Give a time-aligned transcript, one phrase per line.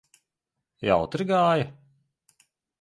[0.87, 1.71] Jautri gāja?